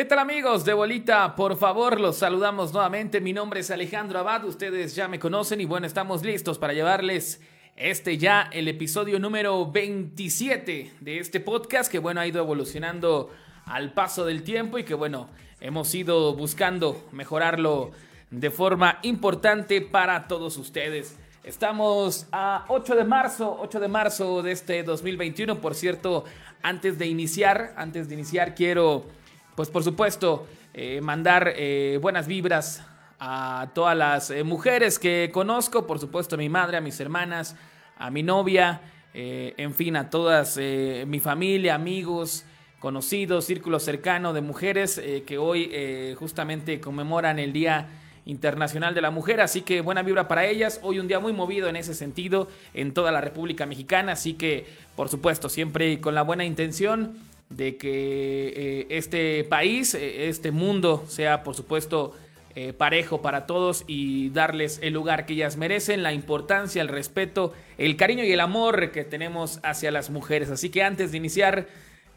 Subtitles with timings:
[0.00, 1.36] ¿Qué tal amigos de Bolita?
[1.36, 3.20] Por favor, los saludamos nuevamente.
[3.20, 7.42] Mi nombre es Alejandro Abad, ustedes ya me conocen y bueno, estamos listos para llevarles
[7.76, 13.28] este ya el episodio número 27 de este podcast que bueno ha ido evolucionando
[13.66, 15.28] al paso del tiempo y que bueno,
[15.60, 17.90] hemos ido buscando mejorarlo
[18.30, 21.18] de forma importante para todos ustedes.
[21.44, 25.60] Estamos a 8 de marzo, 8 de marzo de este 2021.
[25.60, 26.24] Por cierto,
[26.62, 29.19] antes de iniciar, antes de iniciar quiero
[29.60, 32.82] pues por supuesto, eh, mandar eh, buenas vibras
[33.18, 37.56] a todas las eh, mujeres que conozco, por supuesto a mi madre, a mis hermanas,
[37.98, 38.80] a mi novia,
[39.12, 42.46] en fin, a todas mi familia, amigos,
[42.78, 47.88] conocidos, círculo cercano de mujeres que hoy justamente conmemoran el Día
[48.24, 50.80] Internacional de la Mujer, así que buena vibra para ellas.
[50.82, 54.66] Hoy un día muy movido en ese sentido en toda la República Mexicana, así que
[54.96, 57.18] por supuesto siempre con la buena intención
[57.50, 62.14] de que eh, este país, eh, este mundo sea por supuesto
[62.54, 67.52] eh, parejo para todos y darles el lugar que ellas merecen, la importancia, el respeto,
[67.76, 70.48] el cariño y el amor que tenemos hacia las mujeres.
[70.50, 71.66] Así que antes de iniciar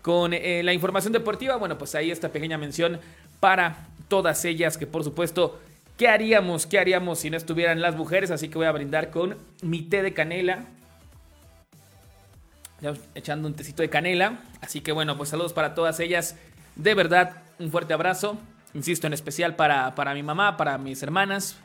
[0.01, 2.99] con la información deportiva, bueno, pues ahí esta pequeña mención
[3.39, 5.59] para todas ellas que por supuesto,
[5.97, 6.65] ¿qué haríamos?
[6.65, 8.29] ¿Qué haríamos si no estuvieran las mujeres?
[8.29, 10.65] Así que voy a brindar con mi té de canela
[13.15, 14.39] echando un tecito de canela.
[14.61, 16.35] Así que bueno, pues saludos para todas ellas.
[16.75, 18.37] De verdad, un fuerte abrazo.
[18.73, 21.57] Insisto, en especial para, para mi mamá, para mis hermanas,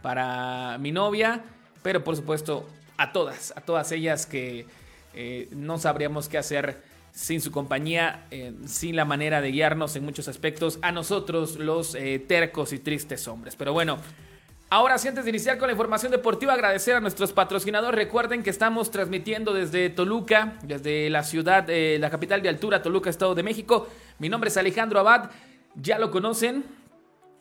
[0.00, 1.42] para mi novia,
[1.82, 2.66] pero por supuesto
[2.96, 4.66] a todas, a todas ellas que
[5.12, 10.04] eh, no sabríamos qué hacer sin su compañía, eh, sin la manera de guiarnos en
[10.04, 13.54] muchos aspectos, a nosotros los eh, tercos y tristes hombres.
[13.56, 13.98] Pero bueno,
[14.74, 17.96] Ahora antes de iniciar con la información deportiva, agradecer a nuestros patrocinadores.
[17.96, 23.08] Recuerden que estamos transmitiendo desde Toluca, desde la ciudad, eh, la capital de altura, Toluca,
[23.08, 23.86] Estado de México.
[24.18, 25.30] Mi nombre es Alejandro Abad,
[25.76, 26.64] ya lo conocen.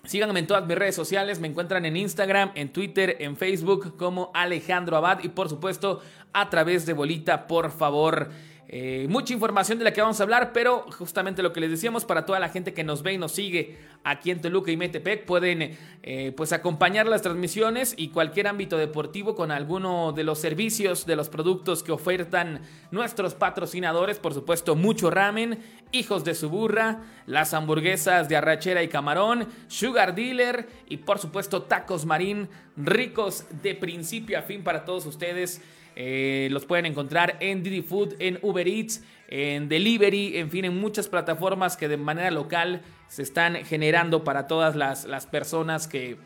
[0.03, 4.29] Síganme en todas mis redes sociales, me encuentran en Instagram, en Twitter, en Facebook como
[4.35, 6.03] Alejandro Abad y por supuesto
[6.33, 8.29] a través de Bolita, por favor.
[8.75, 12.05] Eh, mucha información de la que vamos a hablar, pero justamente lo que les decíamos
[12.05, 15.25] para toda la gente que nos ve y nos sigue aquí en Toluca y Metepec,
[15.25, 21.05] pueden eh, pues acompañar las transmisiones y cualquier ámbito deportivo con alguno de los servicios,
[21.05, 25.59] de los productos que ofertan nuestros patrocinadores, por supuesto mucho ramen,
[25.93, 31.61] hijos de su burra, las hamburguesas de arrachera y camarón, sugar dealer y por supuesto
[31.61, 35.61] tacos marín ricos de principio a fin para todos ustedes.
[35.95, 40.75] Eh, los pueden encontrar en Didi Food, en Uber Eats, en Delivery, en fin, en
[40.75, 46.17] muchas plataformas que de manera local se están generando para todas las, personas que,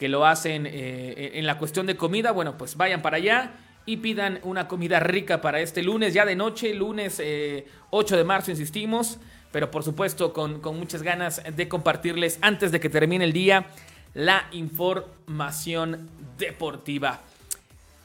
[0.00, 2.32] que, lo hacen eh, en la cuestión de comida.
[2.32, 3.52] Bueno, pues vayan para allá
[3.88, 8.24] y pidan una comida rica para este lunes, ya de noche, lunes 8 eh, de
[8.24, 9.18] marzo, insistimos,
[9.50, 13.64] pero por supuesto con, con muchas ganas de compartirles antes de que termine el día
[14.12, 16.06] la información
[16.36, 17.22] deportiva.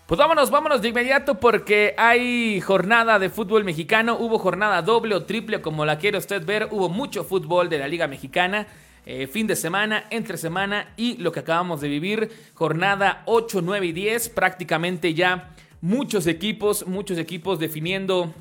[0.08, 5.26] Pues vámonos, vámonos de inmediato porque hay jornada de fútbol mexicano, hubo jornada doble o
[5.26, 8.68] triple como la quiere usted ver, hubo mucho fútbol de la Liga Mexicana,
[9.06, 13.88] eh, fin de semana, entre semana y lo que acabamos de vivir, jornada 8, 9
[13.88, 15.53] y 10, prácticamente ya
[15.84, 18.34] muchos equipos, muchos equipos definiendo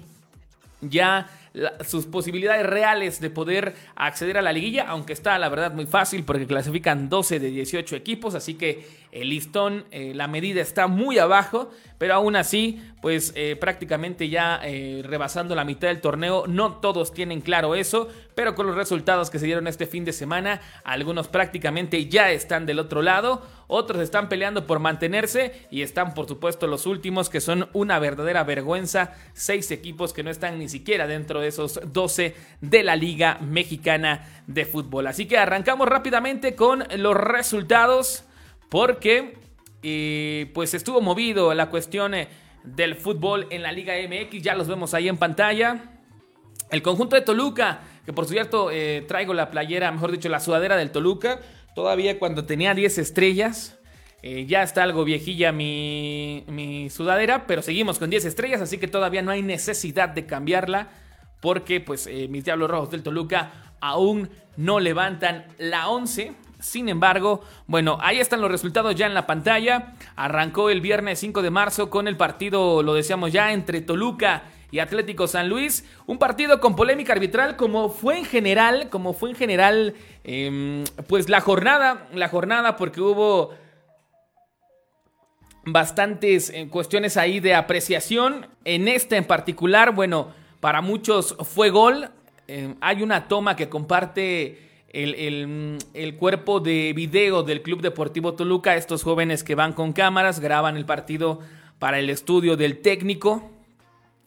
[0.81, 1.29] ya
[1.85, 6.23] sus posibilidades reales de poder acceder a la liguilla, aunque está la verdad muy fácil
[6.23, 11.19] porque clasifican 12 de 18 equipos, así que el listón, eh, la medida está muy
[11.19, 16.77] abajo, pero aún así, pues eh, prácticamente ya eh, rebasando la mitad del torneo, no
[16.77, 20.63] todos tienen claro eso, pero con los resultados que se dieron este fin de semana,
[20.83, 26.27] algunos prácticamente ya están del otro lado, otros están peleando por mantenerse y están por
[26.27, 31.07] supuesto los últimos que son una verdadera vergüenza, seis equipos que no están ni siquiera
[31.07, 35.07] dentro de esos 12 de la Liga Mexicana de Fútbol.
[35.07, 38.25] Así que arrancamos rápidamente con los resultados
[38.73, 39.35] porque
[39.83, 42.29] eh, pues estuvo movido la cuestión eh,
[42.65, 46.01] del fútbol en la Liga MX, ya los vemos ahí en pantalla.
[46.71, 50.79] El conjunto de Toluca, que por cierto eh, traigo la playera, mejor dicho, la sudadera
[50.79, 51.41] del Toluca,
[51.75, 53.79] todavía cuando tenía 10 estrellas.
[54.23, 59.33] ya está algo viejilla mi, sudadera, pero seguimos con 10 estrellas, así que todavía no
[59.33, 60.89] hay necesidad de cambiarla
[61.43, 66.33] porque pues mis Diablos Rojos del Toluca aún no levantan la 11.
[66.63, 69.95] Sin embargo, bueno, ahí están los resultados ya en la pantalla.
[70.15, 74.79] Arrancó el viernes 5 de marzo con el partido, lo decíamos ya, entre Toluca y
[74.79, 75.85] Atlético San Luis.
[76.07, 81.29] Un partido con polémica arbitral como fue en general, como fue en general, em, pues
[81.29, 83.51] la jornada, la jornada porque hubo
[85.65, 88.47] bastantes eh, cuestiones ahí de apreciación.
[88.65, 90.29] En este en particular, bueno,
[90.61, 92.09] para muchos fue gol.
[92.47, 99.03] Em, hay una toma que comparte el, cuerpo de video del Club Deportivo Toluca, estos
[99.03, 101.41] jóvenes que van con cámaras, graban el partido
[101.79, 103.51] para el estudio del técnico,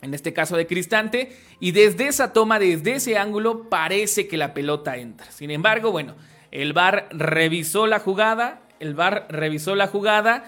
[0.02, 4.54] en este caso de Cristante, y desde esa toma, desde ese ángulo, parece que la
[4.54, 5.32] pelota entra.
[5.32, 6.16] Sin embargo, bueno,
[6.52, 10.46] el VAR revisó la jugada, el VAR revisó la jugada,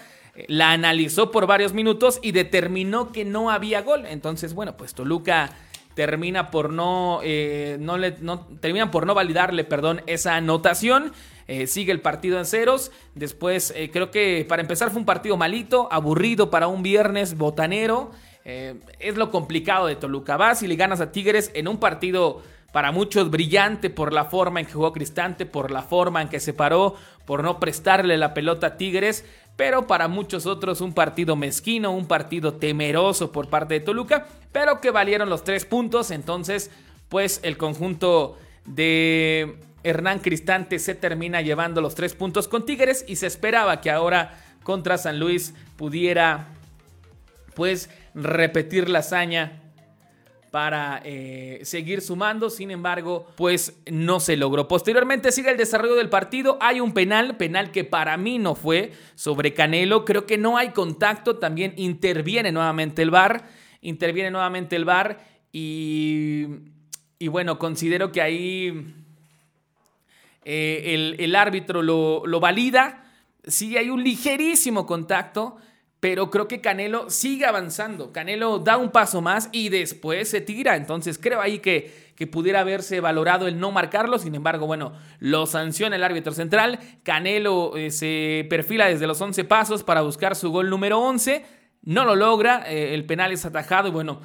[0.47, 4.05] la analizó por varios minutos y determinó que no había gol.
[4.05, 5.51] Entonces, bueno, pues Toluca
[5.97, 8.15] termina por no, eh, no, le,
[8.59, 11.11] terminan por no validarle, perdón, esa anotación.
[11.47, 12.91] Eh, sigue el partido en ceros.
[13.15, 18.11] Después, eh, creo que para empezar fue un partido malito, aburrido para un viernes botanero.
[18.45, 20.37] es lo complicado de Toluca.
[20.37, 22.43] Vas y le ganas a Tigres en un partido
[22.77, 26.39] para muchos brillante por la forma en que jugó Cristante, por la forma en que
[26.39, 26.93] se paró,
[27.25, 29.25] por no prestarle la pelota a Tigres
[29.55, 34.79] pero para muchos otros un partido mezquino, un partido temeroso por parte de Toluca, pero
[34.79, 36.69] que valieron los tres puntos, entonces
[37.09, 43.15] pues el conjunto de Hernán Cristante se termina llevando los tres puntos con Tigres y
[43.15, 46.49] se esperaba que ahora contra San Luis pudiera
[47.55, 49.63] pues repetir la hazaña
[50.57, 52.49] para eh, seguir sumando.
[52.49, 54.67] Sin embargo, pues no se logró.
[54.67, 56.57] Posteriormente sigue el desarrollo del partido.
[56.61, 60.03] Hay un penal, penal que para mí no fue sobre Canelo.
[60.03, 61.37] Creo que no hay contacto.
[61.37, 63.47] También interviene nuevamente el VAR.
[63.81, 65.19] Interviene nuevamente el VAR.
[65.51, 66.47] Y,
[67.19, 68.95] y bueno, considero que ahí
[70.43, 73.05] eh, el, árbitro lo, lo valida.
[73.45, 75.57] Sí hay un ligerísimo contacto
[75.99, 78.11] pero creo que Canelo sigue avanzando.
[78.11, 80.75] Canelo da un paso más y después se tira.
[80.75, 84.19] Entonces creo ahí que, que pudiera haberse valorado el no marcarlo.
[84.19, 86.79] Sin embargo, bueno, lo sanciona el árbitro central.
[87.03, 91.43] Canelo eh, se perfila desde los 11 pasos para buscar su gol número 11.
[91.81, 92.63] No lo logra.
[92.67, 94.21] Eh, el penal es atajado y bueno,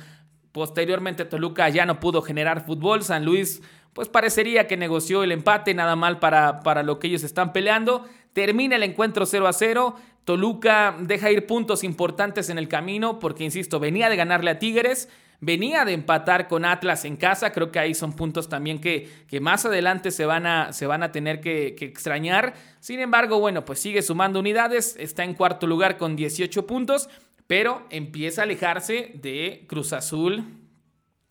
[0.53, 3.03] posteriormente Toluca ya no pudo generar fútbol.
[3.03, 3.63] San Luis
[3.95, 8.07] pues parecería que negoció el empate, nada mal para, para lo que ellos están peleando.
[8.33, 9.97] Termina el encuentro 0 a 0.
[10.25, 15.09] Toluca deja ir puntos importantes en el camino porque, insisto, venía de ganarle a Tigres,
[15.41, 17.51] venía de empatar con Atlas en casa.
[17.53, 21.03] Creo que ahí son puntos también que, que más adelante se van a, se van
[21.03, 22.55] a tener que, que, extrañar.
[22.79, 27.09] Sin embargo, bueno, pues sigue sumando unidades, está en cuarto lugar con 18 puntos,
[27.49, 30.45] pero empieza a alejarse de Cruz Azul,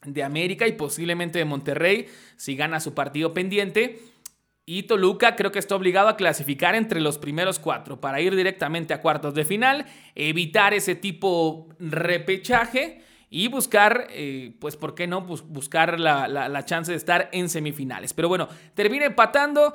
[0.05, 3.99] de América y posiblemente de Monterrey si gana su partido pendiente.
[4.65, 8.93] Y Toluca creo que está obligado a clasificar entre los primeros cuatro para ir directamente
[8.93, 9.85] a cuartos de final,
[10.15, 13.01] evitar ese tipo repechaje
[13.33, 15.21] y buscar, eh, pues, ¿por qué no?
[15.21, 18.13] buscar la, chance de estar en semifinales.
[18.13, 19.73] Pero bueno, termina empatando.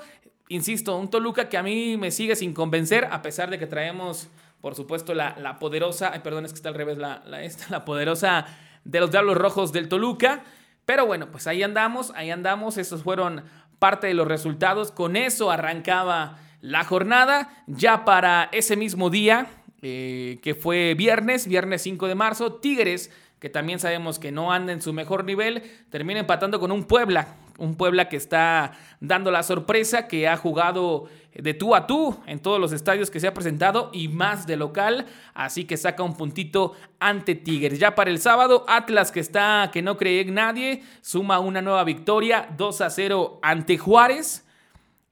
[0.49, 4.29] Insisto, un Toluca que a mí me sigue sin convencer, a pesar de que traemos,
[4.61, 8.47] por supuesto, la, poderosa, perdón, es que está al revés, la, esta, la poderosa
[8.85, 10.45] de los Diablos Rojos del Toluca.
[10.85, 12.77] Pero bueno, pues ahí andamos, ahí andamos.
[12.77, 13.43] Estos fueron
[13.79, 14.91] parte de los resultados.
[14.91, 17.65] Con eso arrancaba la jornada.
[17.67, 19.47] Ya para ese mismo día,
[19.83, 24.73] eh, que fue viernes, viernes 5 de marzo, Tigres, que también sabemos que no anda
[24.73, 27.37] en su mejor nivel, termina empatando con un Puebla.
[27.59, 31.09] Un Puebla que está dando la sorpresa, que ha jugado
[31.43, 34.57] de tú a tú en todos los estadios que se ha presentado y más de
[34.57, 37.79] local, así que saca un puntito ante Tigres.
[37.79, 41.85] Ya para el sábado, Atlas que está que no cree en nadie, suma una nueva
[41.85, 44.45] victoria 2 a 0 ante Juárez.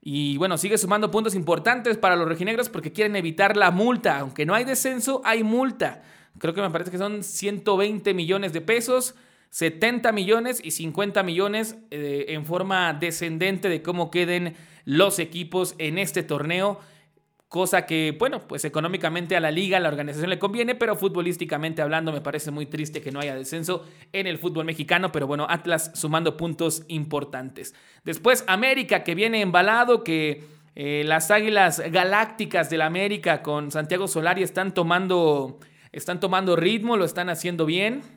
[0.01, 4.19] Y bueno, sigue sumando puntos importantes para los rojinegros porque quieren evitar la multa.
[4.19, 6.03] Aunque no hay descenso, hay multa.
[6.37, 9.15] Creo que me parece que son 120 millones de pesos.
[9.55, 15.97] 70 millones y 50 millones eh, en forma descendente de cómo queden los equipos en
[15.97, 16.81] este torneo.
[17.47, 21.81] Cosa que, bueno, pues económicamente a la liga, a la organización le conviene, pero futbolísticamente
[21.81, 25.47] hablando me parece muy triste que no haya descenso en el fútbol mexicano, pero bueno,
[25.49, 27.73] Atlas sumando puntos importantes.
[28.03, 30.43] Después América que viene embalado, que
[30.75, 35.59] eh, las Águilas Galácticas del América con Santiago Solari están tomando,
[35.93, 38.14] están tomando ritmo, lo están haciendo bien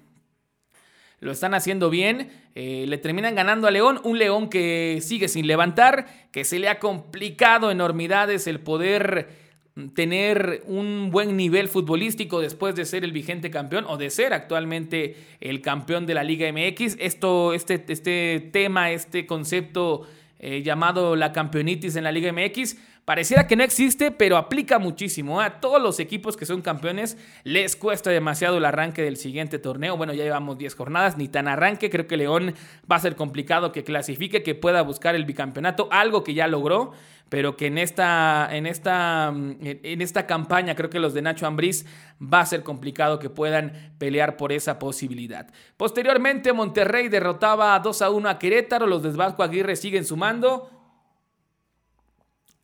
[1.20, 2.30] lo están haciendo bien.
[2.54, 6.68] Eh, le terminan ganando a León, un León que sigue sin levantar, que se le
[6.68, 9.48] ha complicado enormidades el poder
[9.94, 15.16] tener un buen nivel futbolístico después de ser el vigente campeón o de ser actualmente
[15.40, 16.96] el campeón de la Liga MX.
[16.98, 20.06] Esto, este, este tema, este concepto
[20.40, 22.76] eh, llamado la campeonitis en la Liga MX,
[23.08, 25.40] Pareciera que no existe, pero aplica muchísimo.
[25.40, 29.96] A todos los equipos que son campeones les cuesta demasiado el arranque del siguiente torneo.
[29.96, 31.88] Bueno, ya llevamos 10 jornadas, ni tan arranque.
[31.88, 32.52] Creo que León
[32.84, 36.92] va a ser complicado que clasifique, que pueda buscar el bicampeonato, algo que ya logró,
[37.30, 41.86] pero que en esta, en esta, en esta campaña creo que los de Nacho Ambriz
[42.22, 45.46] va a ser complicado que puedan pelear por esa posibilidad.
[45.78, 48.86] Posteriormente, Monterrey derrotaba 2 a 1 a Querétaro.
[48.86, 50.77] Los de Vasco Aguirre siguen sumando.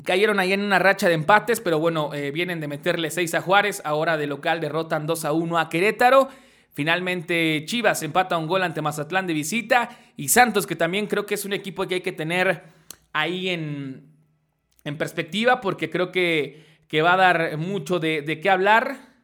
[0.04, 3.40] Cayeron ahí en una racha de empates, pero bueno, eh, vienen de meterle 6 a
[3.40, 3.80] Juárez.
[3.84, 6.28] Ahora de local derrotan 2 a 1 a Querétaro.
[6.74, 9.88] Finalmente Chivas empata un gol ante Mazatlán de visita.
[10.16, 12.64] Y Santos, que también creo que es un equipo que hay que tener
[13.14, 14.10] ahí en,
[14.84, 19.14] en perspectiva, porque creo que, que, va a dar mucho de, de qué hablar.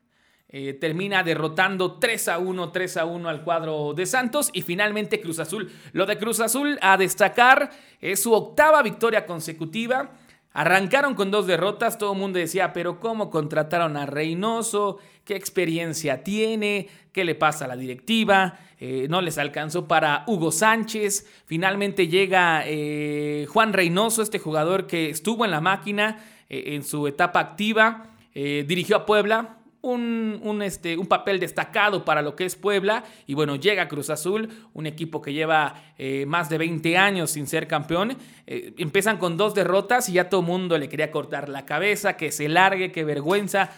[0.49, 4.51] Eh, termina derrotando 3 a 1, 3 a 1 al cuadro de Santos.
[4.55, 5.71] Y finalmente Cruz Azul.
[5.93, 7.71] Lo de Cruz Azul a destacar
[8.01, 10.11] es su octava victoria consecutiva.
[10.53, 14.99] Arrancaron con dos derrotas, todo el mundo decía, pero ¿cómo contrataron a Reynoso?
[15.25, 16.89] ¿Qué experiencia tiene?
[17.13, 18.59] ¿Qué le pasa a la directiva?
[18.81, 21.25] Eh, no les alcanzó para Hugo Sánchez.
[21.47, 27.07] Finalmente llega eh, Juan Reynoso, este jugador que estuvo en la máquina eh, en su
[27.07, 33.05] etapa activa, dirigió a Puebla, un, este, un, papel destacado para lo que es Puebla.
[33.27, 37.47] Y bueno, llega Cruz Azul, un equipo que lleva eh, más de 20 años sin
[37.47, 38.17] ser campeón.
[38.47, 42.17] Eh, empiezan con dos derrotas y ya todo el mundo le quería cortar la cabeza,
[42.17, 43.71] que se largue, que vergüenza.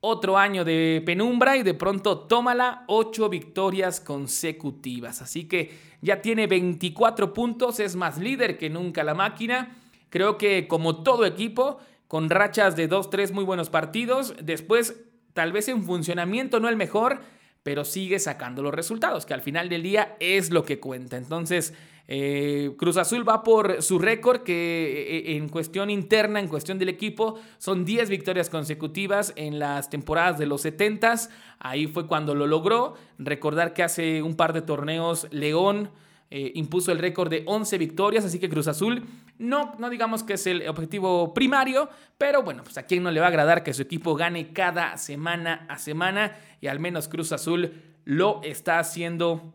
[0.00, 5.22] Otro año de penumbra y de pronto tómala ocho victorias consecutivas.
[5.22, 9.76] Así que ya tiene 24 puntos, es más líder que nunca la máquina.
[10.10, 15.04] Creo que como todo equipo, con rachas de 2-3 muy buenos partidos, después
[15.34, 17.20] tal vez en funcionamiento no el mejor,
[17.62, 21.16] pero sigue sacando los resultados, que al final del día es lo que cuenta.
[21.16, 21.74] Entonces,
[22.06, 26.90] eh, Cruz Azul va por su récord, que eh, en cuestión interna, en cuestión del
[26.90, 31.14] equipo, son 10 victorias consecutivas en las temporadas de los 70
[31.58, 32.94] Ahí fue cuando lo logró.
[33.18, 35.90] Recordar que hace un par de torneos León
[36.36, 39.04] eh, impuso el récord de 11 victorias, así que Cruz Azul
[39.38, 41.88] no, no digamos que es el objetivo primario,
[42.18, 44.96] pero bueno, pues a quien no le va a agradar que su equipo gane cada
[44.96, 49.54] semana a semana y al menos Cruz Azul lo está haciendo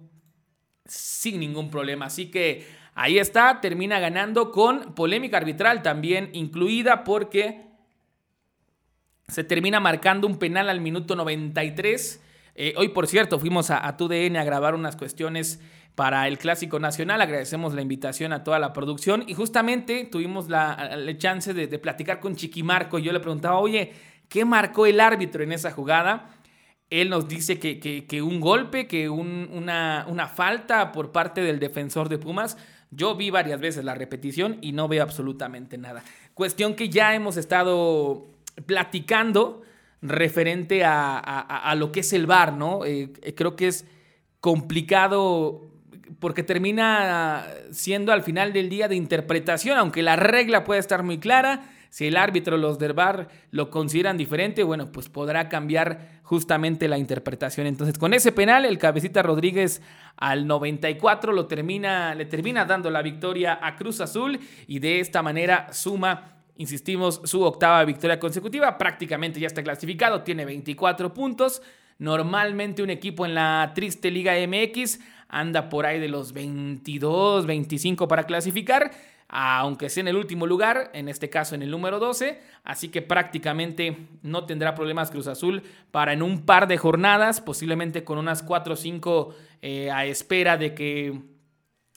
[0.86, 2.06] sin ningún problema.
[2.06, 7.62] Así que ahí está, termina ganando con polémica arbitral también incluida porque
[9.28, 12.24] se termina marcando un penal al minuto 93.
[12.56, 15.60] Eh, hoy, por cierto, fuimos a, a TUDN a grabar unas cuestiones
[15.96, 17.22] para el Clásico Nacional.
[17.22, 22.36] Agradecemos la invitación a toda la producción y justamente tuvimos la, chance de, platicar con
[22.36, 23.00] Chiquimarco.
[23.00, 23.94] Yo le preguntaba, oye,
[24.28, 26.30] ¿qué marcó el árbitro en esa jugada?
[26.90, 32.18] Él nos dice que, un golpe, que una, una falta por parte del defensor de
[32.18, 32.58] Pumas.
[32.92, 36.04] Yo vi varias veces la repetición y no veo absolutamente nada.
[36.34, 38.26] Cuestión que ya hemos estado
[38.66, 39.62] platicando
[40.02, 42.86] referente a, lo que es el VAR, ¿no?
[42.86, 43.86] Eh, creo que es
[44.40, 45.69] complicado
[46.20, 51.20] porque termina siendo al final del día de interpretación, aunque la regla puede estar muy
[51.20, 51.70] clara.
[51.90, 57.00] Si el árbitro, los del VAR lo consideran diferente, bueno, pues podrá cambiar justamente la
[57.00, 57.66] interpretación.
[57.66, 59.82] Entonces, con ese penal, el cabecita Rodríguez
[60.16, 65.24] al 94 lo termina, le termina dando la victoria a Cruz Azul y de esta
[65.24, 68.78] manera suma insistimos, su octava victoria consecutiva.
[68.78, 71.62] Prácticamente ya está clasificado, tiene 24 puntos.
[71.98, 75.00] Normalmente un equipo en la triste Liga MX
[75.30, 78.92] anda por ahí de los 22, 25 para clasificar,
[79.30, 83.04] aunque sea en el último lugar, en este caso en el número 12, así que
[83.04, 88.42] prácticamente no tendrá problemas Cruz Azul para en un par de jornadas, posiblemente con unas
[88.42, 91.22] 4 o 5 eh, a espera de que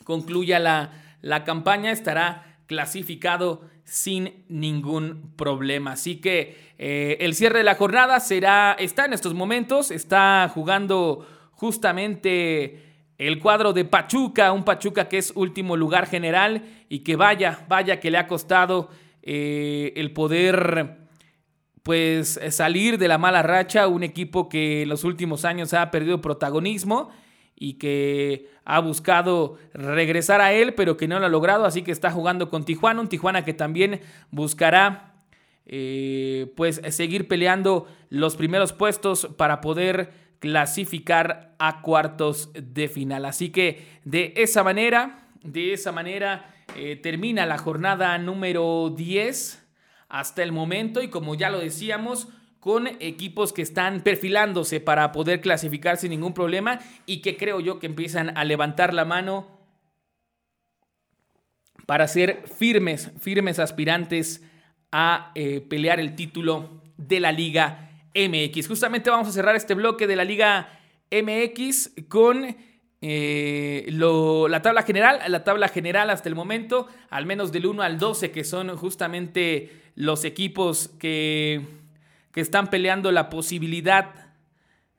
[0.04, 0.90] concluya la,
[1.22, 5.92] la campaña, estará clasificado sin ningún problema.
[5.92, 11.26] Así que eh, el cierre de la jornada será, está en estos momentos, está jugando
[11.52, 12.91] justamente
[13.26, 18.00] el cuadro de Pachuca, un Pachuca que es último lugar general y que vaya, vaya
[18.00, 18.88] que le ha costado
[19.22, 20.98] eh, el poder
[21.82, 26.20] pues salir de la mala racha, un equipo que en los últimos años ha perdido
[26.20, 27.10] protagonismo
[27.56, 31.92] y que ha buscado regresar a él, pero que no lo ha logrado, así que
[31.92, 34.00] está jugando con Tijuana, un Tijuana que también
[34.30, 35.14] buscará
[35.66, 43.26] eh, pues seguir peleando los primeros puestos para poder clasificar a cuartos de final.
[43.26, 49.64] Así que de esa manera, de esa manera eh, termina la jornada número 10
[50.08, 52.26] hasta el momento y como ya lo decíamos,
[52.58, 57.78] con equipos que están perfilándose para poder clasificar sin ningún problema y que creo yo
[57.78, 59.46] que empiezan a levantar la mano
[61.86, 64.42] para ser firmes, firmes aspirantes
[64.90, 68.68] a eh, pelear el título de la Liga MX.
[68.68, 72.56] Justamente vamos a cerrar este bloque de la Liga MX con
[73.00, 75.20] eh, la tabla general.
[75.28, 79.70] La tabla general hasta el momento, al menos del 1 al 12, que son justamente
[79.94, 81.60] los equipos que,
[82.32, 84.22] que están peleando la posibilidad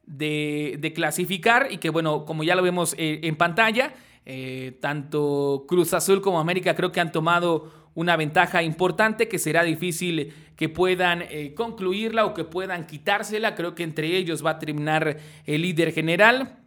[0.06, 3.94] de, clasificar y que, bueno, como ya lo vemos eh, en pantalla,
[4.26, 9.64] eh, tanto Cruz Azul como América creo que han tomado una ventaja importante que será
[9.64, 13.56] difícil que puedan eh, concluirla o que puedan quitársela.
[13.56, 16.60] Creo que entre ellos va a terminar el líder general.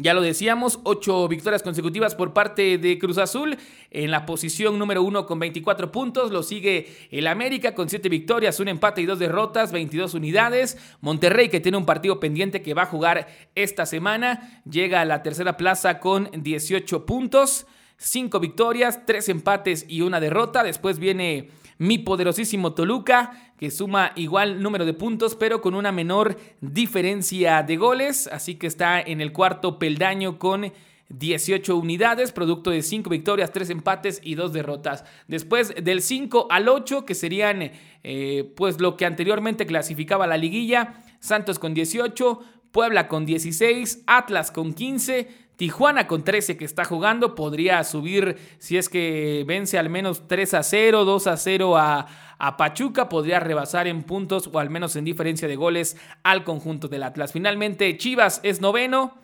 [0.00, 3.56] Ya lo decíamos, ocho victorias consecutivas por parte de Cruz Azul.
[3.90, 6.30] En la posición número uno con 24 puntos.
[6.30, 10.78] Lo sigue el América con siete victorias, un empate y dos derrotas, 22 unidades.
[11.00, 13.26] Monterrey, que tiene un partido pendiente que va a jugar
[13.56, 17.66] esta semana, llega a la tercera plaza con 18 puntos.
[18.00, 20.62] Cinco victorias, tres empates y una derrota.
[20.62, 26.36] Después viene mi poderosísimo Toluca, que suma igual número de puntos, pero con una menor
[26.60, 28.28] diferencia de goles.
[28.28, 30.72] Así que está en el cuarto peldaño con
[31.08, 35.04] 18 unidades, producto de 5 victorias, 3 empates y 2 derrotas.
[35.26, 37.72] Después del 5 al 8, que serían
[38.04, 42.40] eh, pues lo que anteriormente clasificaba la liguilla, Santos con 18,
[42.70, 48.76] Puebla con 16, Atlas con 15, Tijuana con 13 que está jugando podría subir si
[48.76, 52.06] es que vence al menos 3 a 0, 2 a 0 a,
[52.38, 56.86] a, Pachuca, podría rebasar en puntos o al menos en diferencia de goles al conjunto
[56.86, 57.32] del Atlas.
[57.32, 59.14] Finalmente Chivas es noveno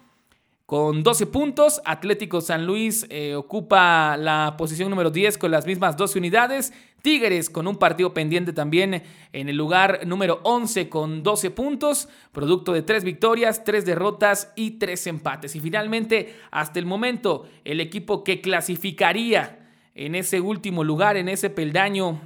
[0.67, 1.81] con 12 puntos.
[1.85, 6.73] Atlético San Luis eh, ocupa la posición número 10 con las mismas 12 unidades.
[7.03, 9.03] Tigres con un partido pendiente también
[9.33, 14.79] en el lugar número 11 con 12 puntos, producto de 3 victorias, 3 derrotas y
[14.79, 15.55] 3 empates.
[15.55, 21.51] Y finalmente, hasta el momento, el equipo que clasificaría en ese último lugar, en ese
[21.51, 22.21] peldaño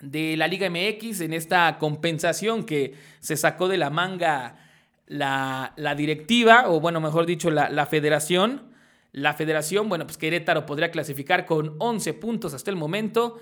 [0.00, 4.65] de la Liga MX, en esta compensación que se sacó de la manga
[5.06, 8.74] la, directiva, o bueno, mejor dicho, la, federación.
[9.12, 13.38] La federación, bueno, pues Querétaro podría clasificar con 11 puntos hasta el momento.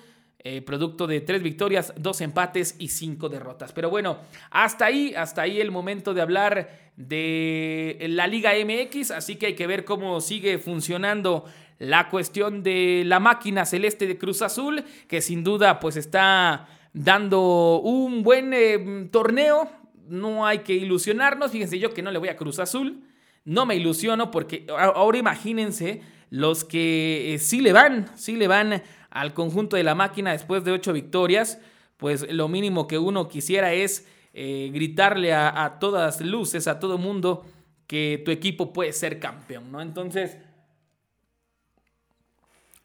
[0.47, 3.73] Eh, producto de tres victorias, dos empates y cinco derrotas.
[3.73, 4.19] Pero bueno,
[4.51, 9.55] hasta ahí, hasta ahí el momento de hablar de la Liga MX, así que hay
[9.55, 11.47] que ver cómo sigue funcionando
[11.79, 17.81] la cuestión de la máquina celeste de Cruz Azul, que sin duda pues está dando
[17.81, 19.71] un buen eh, torneo,
[20.09, 21.51] no hay que ilusionarnos.
[21.51, 23.05] Fíjense yo que no le voy a Cruz Azul.
[23.45, 28.83] No me ilusiono porque ahora imagínense los que eh, sí le van, sí le van
[29.11, 31.59] al conjunto de la máquina después de ocho victorias.
[31.97, 36.99] Pues lo mínimo que uno quisiera es eh, gritarle a, a, todas luces, a todo
[36.99, 37.47] mundo,
[37.87, 39.81] que tu equipo puede ser campeón, ¿no?
[39.81, 40.39] Entonces,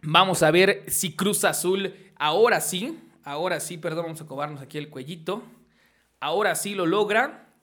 [0.02, 4.78] vamos a ver si Cruz Azul ahora sí, ahora sí, perdón, vamos a cobarnos aquí
[4.78, 5.44] el cuellito
[6.20, 7.54] ahora sí lo logra.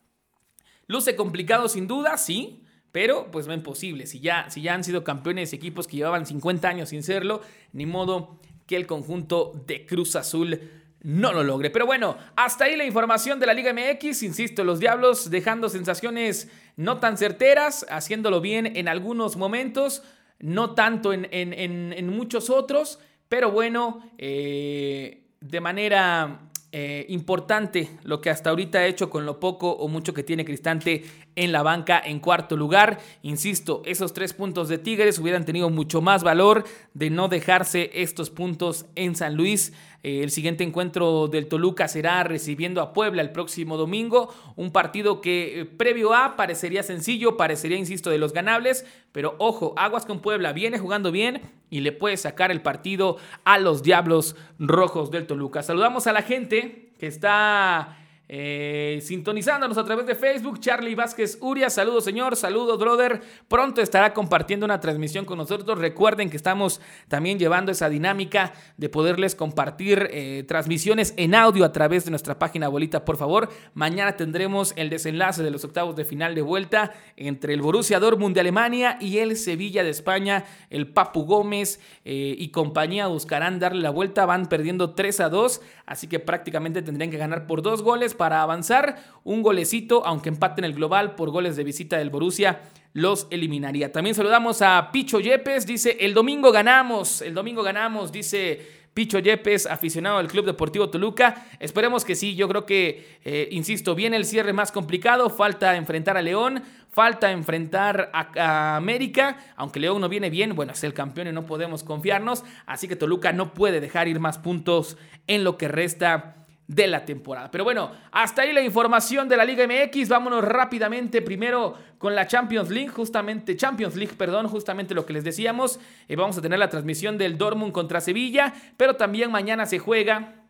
[0.87, 4.07] Luce complicado sin duda, sí, pero pues no imposible.
[4.07, 7.43] Si ya, si ya han sido campeones equipos que llevaban 50 años sin serlo,
[7.73, 10.61] ni modo que el conjunto de Cruz Azul
[11.03, 11.71] no lo logre.
[11.71, 14.23] Pero bueno, hasta ahí la información de la Liga MX.
[14.23, 20.03] Insisto, los Diablos dejando sensaciones no tan certeras, haciéndolo bien en algunos momentos,
[20.39, 28.51] no tanto en, muchos otros, pero bueno, eh, de manera eh, importante lo que hasta
[28.51, 32.21] ahorita ha hecho con lo poco o mucho que tiene Cristante en la banca en
[32.21, 32.99] cuarto lugar.
[33.23, 38.29] Insisto, esos tres puntos de Tigres hubieran tenido mucho más valor de no dejarse estos
[38.29, 39.73] puntos en San Luis.
[40.03, 44.33] Eh, el siguiente encuentro del Toluca será recibiendo a Puebla el próximo domingo.
[44.57, 48.87] Un partido que eh, previo a parecería sencillo, parecería, insisto, de los ganables.
[49.13, 53.59] Pero ojo, Aguas con Puebla viene jugando bien y le puede sacar el partido a
[53.59, 55.63] los Diablos Rojos del Toluca.
[55.63, 61.71] Saludamos a la gente que está eh, sintonizándonos a través de Facebook, Charlie Vázquez Uria,
[61.71, 67.39] saludos señor, saludos brother, pronto estará compartiendo una transmisión con nosotros, recuerden que estamos también
[67.39, 72.67] llevando esa dinámica de poderles compartir eh, transmisiones en audio a través de nuestra página
[72.67, 77.55] bolita, por favor, mañana tendremos el desenlace de los octavos de final de vuelta entre
[77.55, 82.49] el Borussia Dortmund de Alemania y el Sevilla de España, el Papu Gómez eh, y
[82.49, 87.19] compañía buscarán darle la vuelta, van perdiendo 3 a 2, así que prácticamente tendrían que
[87.19, 88.97] ganar por dos goles para avanzar.
[89.25, 92.61] Un golecito, aunque empaten el global por goles de visita del Borussia,
[92.93, 93.93] los eliminaría.
[93.93, 99.67] También saludamos a Picho Yepes, dice, el domingo ganamos, el domingo ganamos, dice Picho Yepes,
[99.67, 101.47] aficionado del Club Deportivo Toluca.
[101.61, 106.17] Esperemos que sí, yo creo que, eh, insisto, viene el cierre más complicado, falta enfrentar
[106.17, 111.29] a León, falta enfrentar a, América, aunque León no viene bien, bueno, es el campeón
[111.29, 115.59] y no podemos confiarnos, así que Toluca no puede dejar ir más puntos en lo
[115.59, 117.51] que resta de la temporada.
[117.51, 120.09] Pero bueno, hasta ahí la información de la Liga MX.
[120.09, 125.25] Vámonos rápidamente primero con la Champions League, justamente Champions League, perdón, justamente lo que les
[125.25, 125.79] decíamos.
[126.09, 130.43] Eh, vamos a tener la transmisión del Dortmund contra Sevilla, pero también mañana se juega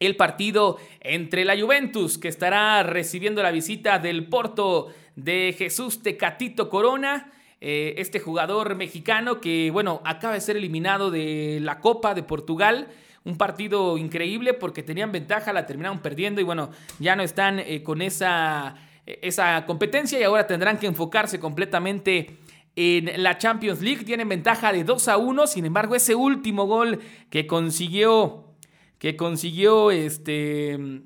[0.00, 6.68] el partido entre la Juventus, que estará recibiendo la visita del Porto de Jesús Tecatito
[6.68, 7.30] Corona.
[7.64, 12.88] eh, este jugador mexicano que, bueno, acaba de ser eliminado de la Copa de Portugal.
[13.24, 17.82] Un partido increíble porque tenían ventaja, la terminaron perdiendo y bueno, ya no están eh,
[17.82, 18.74] con esa,
[19.06, 22.38] esa competencia y ahora tendrán que enfocarse completamente
[22.74, 24.04] en la Champions League.
[24.04, 28.46] Tienen ventaja de 2 a 1, sin embargo ese último gol que consiguió,
[28.98, 31.02] que consiguió este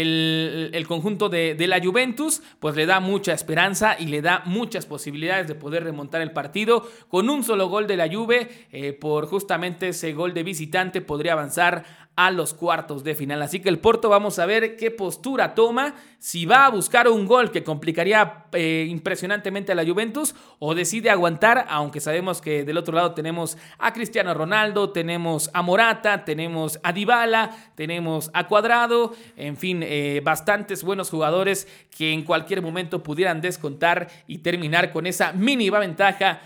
[0.00, 5.48] el, conjunto de, la Juventus, pues le da mucha esperanza y le da muchas posibilidades
[5.48, 6.88] de poder remontar el partido.
[7.08, 11.32] Con un solo gol de la Juve, eh, por justamente ese gol de visitante, podría
[11.32, 13.40] avanzar a los cuartos de final.
[13.42, 17.26] Así que el Porto vamos a ver qué postura toma, si va a buscar un
[17.26, 22.76] gol que complicaría eh, impresionantemente a la Juventus o decide aguantar, aunque sabemos que del
[22.76, 29.14] otro lado tenemos a Cristiano Ronaldo, tenemos a Morata, tenemos a Dybala, tenemos a Cuadrado,
[29.36, 35.06] en fin, eh, bastantes buenos jugadores que en cualquier momento pudieran descontar y terminar con
[35.06, 36.40] esa mínima ventaja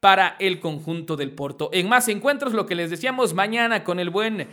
[0.00, 1.68] para el conjunto del Porto.
[1.74, 4.48] En más encuentros, lo que les decíamos mañana con el buen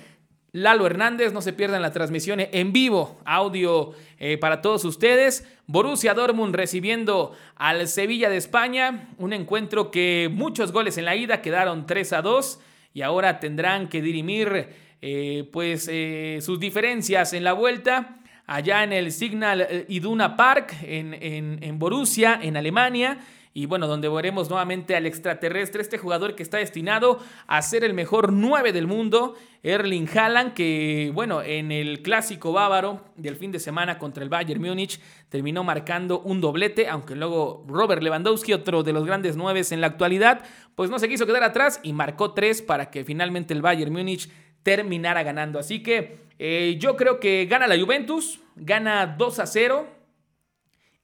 [0.58, 5.48] Lalo Hernández, no se pierdan la transmisión en vivo, audio eh, para todos ustedes.
[5.68, 11.44] Borussia Dortmund recibiendo al Sevilla de España, un encuentro que muchos goles en la ida
[11.44, 12.60] quedaron 3 a 2
[12.96, 14.70] y ahora tendrán que dirimir
[15.04, 18.18] eh, pues eh, sus diferencias en la vuelta.
[18.48, 23.20] Allá en el Signal Iduna Park en, en, en Borussia, en Alemania
[23.58, 27.96] y bueno, donde veremos nuevamente al extraterrestre, este jugador que está destinado a ser el
[27.96, 33.58] mejor 9 del mundo, Erling Haaland, que bueno, en el clásico bávaro del fin de
[33.58, 38.94] semana contra el Bayern Múnich terminó marcando un doblete, aunque luego Robert Lewandowski, otro de
[38.94, 42.62] los grandes 9 en la actualidad, pues no se quiso quedar atrás y marcó 3
[42.62, 44.30] para que finalmente el Bayern Múnich
[44.62, 45.58] terminara ganando.
[45.58, 49.88] Así que eh, yo creo que gana la Juventus, gana 2 a 0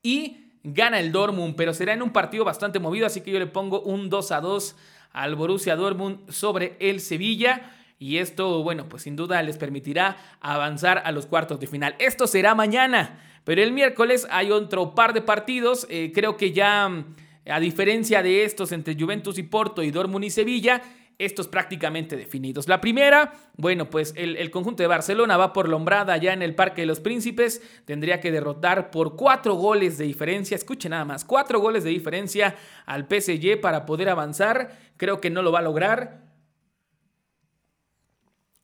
[0.03, 3.47] y gana el Dortmund, pero será en un partido bastante movido, así que yo le
[3.47, 4.75] pongo un 2 a 2
[5.11, 7.71] al Borussia Dortmund sobre el Sevilla.
[7.99, 11.95] Y esto, bueno, pues sin duda les permitirá avanzar a los cuartos de final.
[11.99, 15.85] Esto será mañana, pero el miércoles hay otro par de partidos.
[15.89, 16.89] Eh, creo que ya,
[17.49, 20.81] a diferencia de estos entre Juventus y Porto y Dortmund y Sevilla,
[21.19, 22.67] estos prácticamente definidos.
[22.67, 26.81] La primera, bueno, pues el, conjunto de Barcelona va por Lombrada ya en el Parque
[26.81, 31.59] de los Príncipes, tendría que derrotar por cuatro goles de diferencia, escuche nada más, cuatro
[31.59, 36.23] goles de diferencia al PSG para poder avanzar, creo que no lo va a lograr.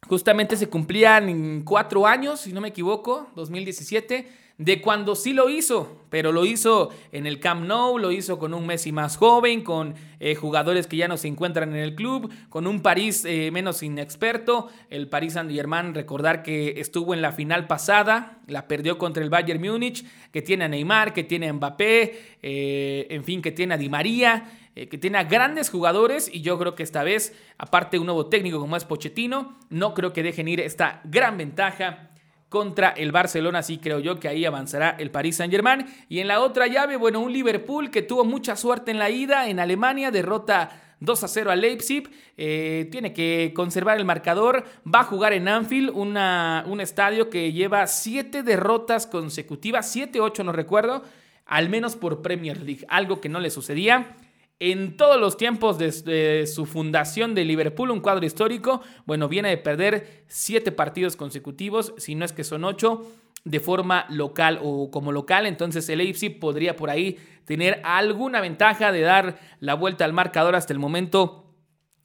[0.07, 6.03] Justamente se cumplían cuatro años, si no me equivoco, 2017 de cuando sí lo hizo,
[6.09, 9.95] pero lo hizo en el Camp Nou, lo hizo con un Messi más joven, con
[10.19, 13.81] eh, jugadores que ya no se encuentran en el club, con un París eh, menos
[13.83, 19.29] inexperto, el París Saint-Germain, recordar que estuvo en la final pasada, la perdió contra el
[19.29, 23.75] Bayern Múnich, que tiene a Neymar, que tiene a Mbappé, eh, en fin, que tiene
[23.75, 27.97] a Di María, que tiene a grandes jugadores y yo creo que esta vez, aparte
[27.97, 32.08] de un nuevo técnico como es Pochettino, no creo que dejen ir esta gran ventaja
[32.49, 33.59] contra el Barcelona.
[33.59, 35.85] Así creo yo que ahí avanzará el Paris Saint-Germain.
[36.09, 39.47] Y en la otra llave, bueno, un Liverpool que tuvo mucha suerte en la ida
[39.47, 42.09] en Alemania, derrota 2 a 0 a Leipzig.
[42.35, 44.65] Eh, tiene que conservar el marcador.
[44.83, 50.51] Va a jugar en Anfield, un estadio que lleva 7 derrotas consecutivas, 7, 8 no
[50.51, 51.03] recuerdo,
[51.45, 54.15] al menos por Premier League, algo que no le sucedía
[54.59, 59.57] en todos los tiempos de, su fundación de Liverpool, un cuadro histórico, bueno, viene de
[59.57, 63.09] perder siete partidos consecutivos, si no es que son ocho,
[63.45, 68.91] de forma local o como local, entonces el Leipzig podría por ahí tener alguna ventaja
[68.91, 71.48] de dar la vuelta al marcador hasta el momento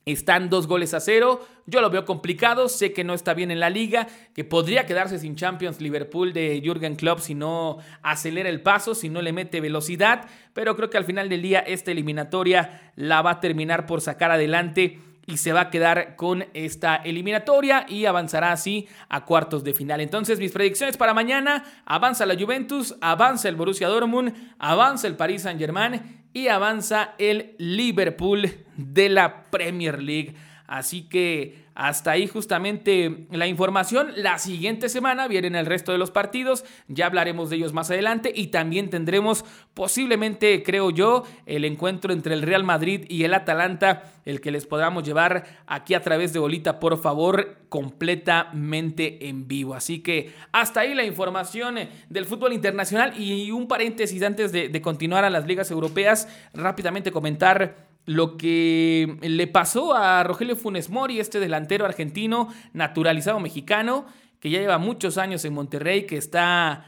[0.05, 1.45] están dos goles a cero.
[1.65, 2.69] Yo lo veo complicado.
[2.69, 4.07] Sé que no está bien en la liga.
[4.35, 9.09] Que podría quedarse sin Champions Liverpool de Jürgen Klopp si no acelera el paso, si
[9.09, 10.25] no le mete velocidad.
[10.53, 14.29] Pero creo que al final del día esta eliminatoria la va a terminar por sacar
[14.29, 19.73] adelante y se va a quedar con esta eliminatoria y avanzará así a cuartos de
[19.73, 20.01] final.
[20.01, 25.41] Entonces, mis predicciones para mañana, avanza la Juventus, avanza el Borussia Dortmund, avanza el Paris
[25.41, 30.35] Saint-Germain y avanza el Liverpool de la Premier League.
[30.67, 34.11] Así que hasta ahí justamente la información.
[34.15, 36.63] La siguiente semana vienen el resto de los partidos.
[36.87, 38.31] Ya hablaremos de ellos más adelante.
[38.33, 44.13] Y también tendremos posiblemente, creo yo, el encuentro entre el Real Madrid y el Atalanta.
[44.25, 49.75] El que les podamos llevar aquí a través de Bolita, por favor, completamente en vivo.
[49.75, 51.77] Así que hasta ahí la información
[52.09, 53.19] del fútbol internacional.
[53.19, 56.29] Y un paréntesis antes de, de continuar a las ligas europeas.
[56.53, 64.05] Rápidamente comentar lo que le pasó a Rogelio Funes Mori, este delantero argentino naturalizado mexicano,
[64.39, 66.85] que ya lleva muchos años en Monterrey, que está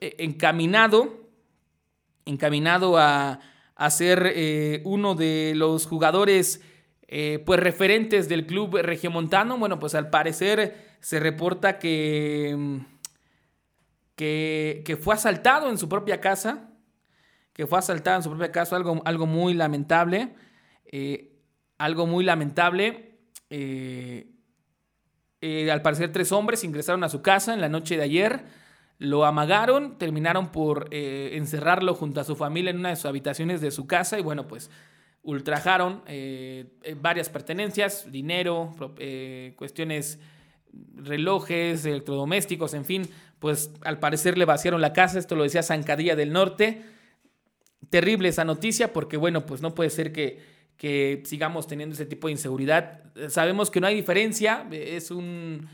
[0.00, 1.28] eh, encaminado,
[2.24, 3.40] encaminado a,
[3.76, 6.62] a ser eh, uno de los jugadores
[7.08, 9.58] eh, pues referentes del club regiomontano.
[9.58, 12.80] Bueno, pues al parecer se reporta que,
[14.16, 16.70] que, fue asaltado en su propia casa,
[17.52, 20.34] que fue asaltado en su propia casa, algo, algo muy lamentable,
[20.90, 21.32] eh,
[21.78, 23.18] algo muy lamentable.
[25.70, 28.44] al parecer tres hombres ingresaron a su casa en la noche de ayer
[28.98, 33.60] lo amagaron, terminaron por eh, encerrarlo junto a su familia en una de sus habitaciones
[33.60, 34.70] de su casa y bueno, pues
[35.22, 38.74] ultrajaron eh, eh, varias pertenencias, dinero,
[39.56, 40.18] cuestiones,
[40.94, 46.16] relojes, electrodomésticos, en fin, pues al parecer le vaciaron la casa, esto lo decía Zancadilla
[46.16, 46.82] del Norte.
[47.90, 52.28] Terrible esa noticia porque bueno, pues no puede ser que, que sigamos teniendo ese tipo
[52.28, 53.02] de inseguridad.
[53.28, 55.68] Sabemos que no hay diferencia, es un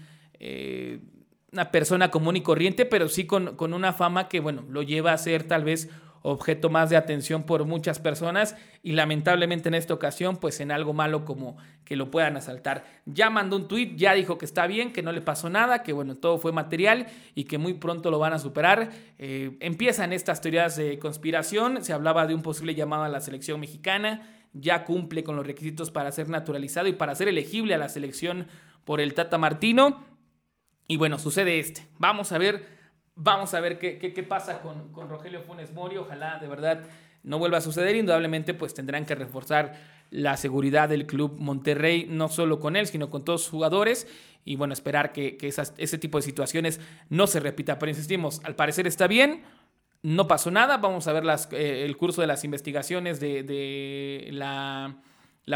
[1.53, 5.13] una persona común y corriente, pero sí con, con, una fama que, bueno, lo lleva
[5.13, 5.89] a ser tal vez
[6.23, 10.93] objeto más de atención por muchas personas y lamentablemente en esta ocasión, pues en algo
[10.93, 12.85] malo como que lo puedan asaltar.
[13.07, 15.93] Ya mandó un tweet, ya dijo que está bien, que no le pasó nada, que
[15.93, 18.91] bueno, todo fue material y que muy pronto lo van a superar.
[19.19, 23.61] Eh, empiezan estas teorías de conspiración, se hablaba de un posible llamado a la selección
[23.61, 27.89] mexicana, ya cumple con los requisitos para ser naturalizado y para ser elegible a la
[27.89, 28.47] selección
[28.85, 30.05] por el Tata Martino.
[30.89, 31.87] Y bueno, sucede este.
[31.99, 32.67] Vamos a ver,
[33.15, 35.97] vamos a ver qué, qué, pasa con, con, Rogelio Funes Mori.
[35.97, 36.83] Ojalá de verdad
[37.23, 37.97] no vuelva a suceder.
[37.97, 39.75] Indudablemente, pues tendrán que reforzar
[40.11, 44.07] la seguridad del club Monterrey, no solo con él, sino con todos sus jugadores.
[44.45, 47.79] Y bueno, esperar que, que ese tipo de situaciones no se repita.
[47.79, 49.45] Pero insistimos, al parecer está bien.
[50.03, 50.79] No pasó nada.
[50.79, 54.97] Vamos a ver eh, el curso de las investigaciones de, la,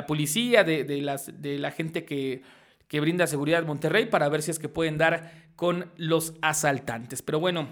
[0.07, 2.43] policía, de, la gente que
[3.01, 7.23] brinda seguridad Monterrey para ver si es que pueden dar con los asaltantes.
[7.23, 7.69] Pero bueno,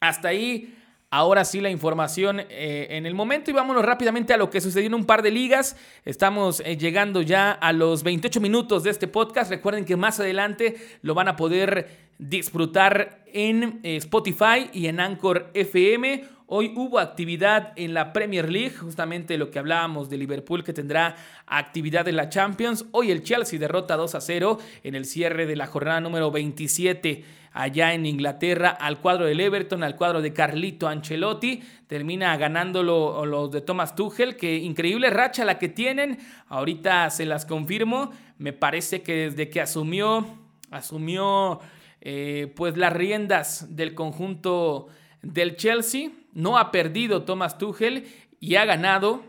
[0.00, 0.76] hasta ahí.
[1.12, 4.86] Ahora sí la información eh, en el momento y vámonos rápidamente a lo que sucedió
[4.86, 5.76] en un par de ligas.
[6.04, 9.50] Estamos eh, llegando ya a los 28 minutos de este podcast.
[9.50, 15.50] Recuerden que más adelante lo van a poder disfrutar en eh, Spotify y en Anchor
[15.54, 20.72] FM Hoy hubo actividad en la Premier League, justamente lo que hablábamos de Liverpool que
[20.72, 21.14] tendrá
[21.46, 22.86] actividad en la Champions.
[22.90, 27.22] Hoy el Chelsea derrota 2 a 0 en el cierre de la jornada número 27
[27.52, 31.62] allá en Inglaterra al cuadro del Everton, al cuadro de Carlito Ancelotti.
[31.86, 36.18] Termina ganándolo los de Thomas Tuchel, que increíble racha la que tienen.
[36.48, 38.10] Ahorita se las confirmo.
[38.38, 40.26] Me parece que desde que asumió,
[40.72, 41.60] asumió
[42.00, 44.88] eh, pues las riendas del conjunto
[45.22, 48.06] del Chelsea, no ha perdido Thomas Tuchel
[48.38, 49.22] y ha ganado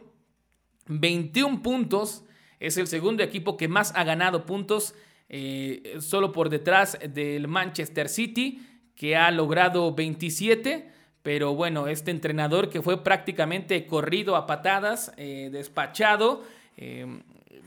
[0.87, 2.23] 21 puntos.
[2.59, 4.95] Es el segundo equipo que más ha ganado puntos,
[5.27, 10.89] eh, solo por detrás del Manchester City, que ha logrado 27.
[11.23, 16.43] Pero bueno, este entrenador que fue prácticamente corrido a patadas, eh, despachado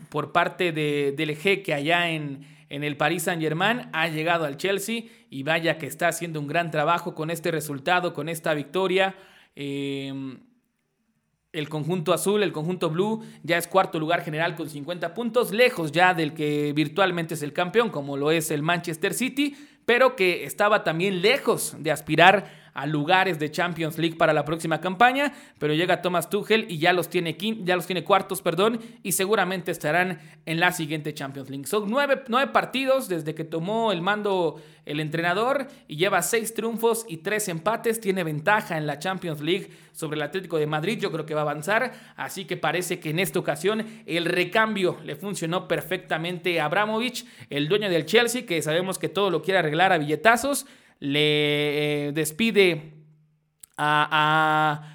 [0.09, 5.05] por parte del jeque allá en, en el Paris Saint Germain, ha llegado al Chelsea
[5.31, 9.15] y vaya que está haciendo un gran trabajo con este resultado, con esta victoria.
[9.55, 10.39] Em,
[11.53, 15.93] el conjunto azul, el conjunto blue, ya es cuarto lugar general con 50 puntos, lejos
[15.93, 20.45] ya del que virtualmente es el campeón, como lo es el Manchester City, pero que
[20.45, 25.75] estaba también lejos de aspirar a lugares de Champions League para la próxima campaña, pero
[25.75, 30.21] llega Thomas Tuchel y ya los tiene, ya los tiene cuartos, perdón, y seguramente estarán
[30.45, 31.67] en la siguiente Champions League.
[31.67, 37.07] Son nueve, nueve partidos desde que tomó el mando el entrenador y lleva seis triunfos
[37.09, 41.13] y tres empates, tiene ventaja en la Champions League sobre el Atlético de Madrid, yo
[41.13, 45.17] creo que va a avanzar, así que parece que en esta ocasión el recambio le
[45.17, 49.93] funcionó perfectamente a Abramovich, el dueño del Chelsea, que sabemos que todo lo quiere arreglar
[49.93, 50.67] a billetazos,
[51.01, 52.95] le eh, despide
[53.77, 54.91] a,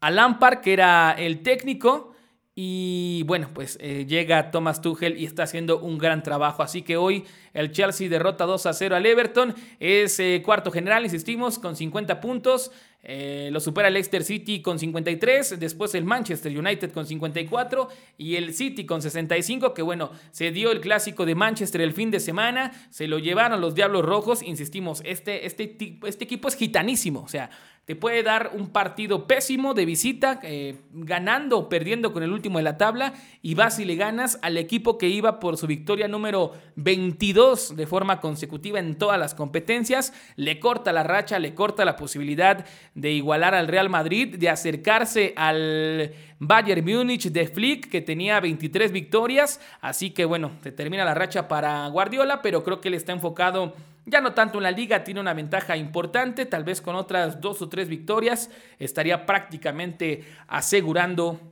[0.00, 2.12] a, Lampard, que era el técnico.
[2.54, 6.62] Y bueno, pues eh, llega Thomas Tuchel y está haciendo un gran trabajo.
[6.62, 7.24] Así que hoy
[7.54, 9.54] el Chelsea derrota 2 a 0 al Everton.
[9.80, 12.70] Es eh, cuarto general, insistimos, con 50 puntos.
[13.04, 18.36] Eh, lo supera el Leicester City con 53, después el Manchester United con 54 y
[18.36, 22.20] el City con 65, que bueno, se dio el clásico de Manchester el fin de
[22.20, 27.28] semana, se lo llevaron los Diablos Rojos, insistimos, este, este, este equipo es gitanísimo, o
[27.28, 27.50] sea,
[27.84, 32.58] te puede dar un partido pésimo de visita, eh, ganando o perdiendo con el último
[32.58, 36.06] de la tabla, y vas y le ganas al equipo que iba por su victoria
[36.06, 41.84] número 22 de forma consecutiva en todas las competencias, le corta la racha, le corta
[41.84, 48.00] la posibilidad de igualar al Real Madrid, de acercarse al Bayern Múnich de Flick, que
[48.00, 52.88] tenía 23 victorias, así que bueno, se termina la racha para Guardiola, pero creo que
[52.88, 53.74] él está enfocado
[54.04, 57.62] ya no tanto en la liga, tiene una ventaja importante, tal vez con otras dos
[57.62, 61.51] o tres victorias estaría prácticamente asegurando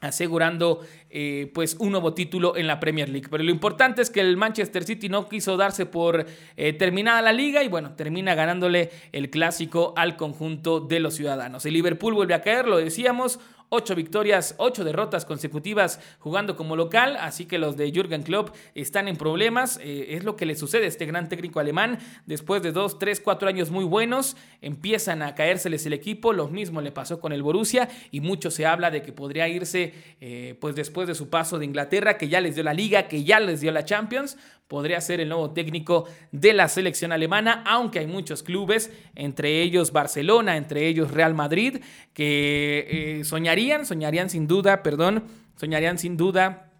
[0.00, 0.80] asegurando
[1.10, 3.28] eh, pues un nuevo título en la Premier League.
[3.30, 7.32] Pero lo importante es que el Manchester City no quiso darse por eh, terminada la
[7.32, 11.64] liga y bueno, termina ganándole el clásico al conjunto de los ciudadanos.
[11.66, 17.18] El Liverpool vuelve a caer, lo decíamos, Ocho victorias, ocho derrotas consecutivas jugando como local,
[17.20, 19.78] así que los de Jürgen Klopp están en problemas.
[19.82, 21.98] Eh, es lo que le sucede a este gran técnico alemán.
[22.24, 26.32] Después de dos, tres, cuatro años muy buenos, empiezan a caérseles el equipo.
[26.32, 29.92] Lo mismo le pasó con el Borussia y mucho se habla de que podría irse
[30.22, 33.22] eh, pues después de su paso de Inglaterra, que ya les dio la liga, que
[33.22, 37.98] ya les dio la Champions podría ser el nuevo técnico de la selección alemana, aunque
[38.00, 41.78] hay muchos clubes, entre ellos Barcelona, entre ellos Real Madrid,
[42.12, 42.86] que
[43.20, 45.24] eh, soñarían, soñarían sin duda, perdón,
[45.56, 46.70] soñarían sin duda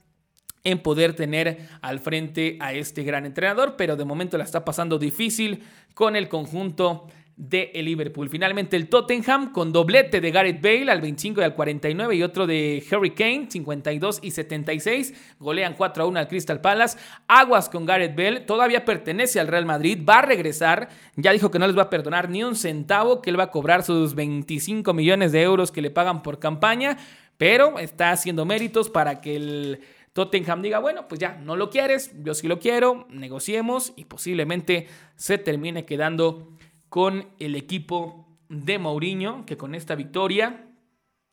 [0.65, 4.99] en poder tener al frente a este gran entrenador, pero de momento la está pasando
[4.99, 7.07] difícil con el conjunto
[7.39, 8.29] de Liverpool.
[8.29, 12.49] Finalmente el Tottenham con doblete de Gareth Bale al 25 y al 49 y otro
[12.49, 15.15] de Harry Kane 52 y 76.
[15.39, 16.99] Golean 4 a 1 al Crystal Palace.
[17.29, 18.41] Aguas con Gareth Bale.
[18.41, 20.01] Todavía pertenece al Real Madrid.
[20.07, 20.89] Va a regresar.
[21.15, 23.51] Ya dijo que no les va a perdonar ni un centavo, que él va a
[23.53, 26.99] cobrar sus 25 millones de euros que le pagan por campaña.
[27.37, 29.81] Pero está haciendo méritos para que el...
[30.13, 34.89] Tottenham diga, bueno, pues ya, no lo quieres, yo sí lo quiero, negociemos y posiblemente
[35.15, 36.58] se termine quedando
[36.89, 40.65] con el equipo de Mourinho, que con esta victoria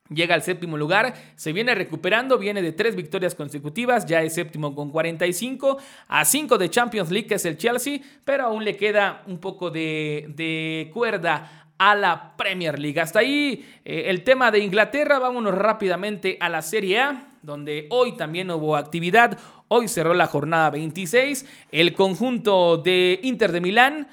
[0.10, 4.76] llega al séptimo lugar, se viene recuperando, viene de tres victorias consecutivas, ya es séptimo
[4.76, 9.24] con 45, a 5 de Champions League, que es el Chelsea, pero aún le queda
[9.28, 13.00] un poco de, cuerda a la Premier League.
[13.02, 18.16] Hasta ahí eh, el tema de Inglaterra, vámonos rápidamente a la Serie A, donde hoy
[18.16, 19.38] también hubo actividad,
[19.68, 24.08] hoy cerró la jornada 26, el conjunto de Inter de Milán,